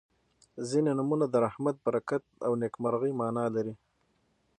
•ځینې 0.69 0.91
نومونه 0.99 1.25
د 1.29 1.35
رحمت، 1.45 1.75
برکت 1.85 2.23
او 2.45 2.51
نیکمرغۍ 2.61 3.11
معنا 3.21 3.45
لري. 3.55 3.73